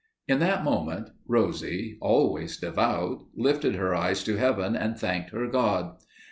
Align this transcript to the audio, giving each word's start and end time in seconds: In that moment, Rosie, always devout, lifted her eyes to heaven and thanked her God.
In 0.27 0.39
that 0.39 0.63
moment, 0.63 1.11
Rosie, 1.27 1.99
always 2.01 2.57
devout, 2.57 3.19
lifted 3.35 3.75
her 3.75 3.93
eyes 3.93 4.23
to 4.23 4.35
heaven 4.37 4.75
and 4.75 4.97
thanked 4.97 5.29
her 5.29 5.45
God. 5.45 5.97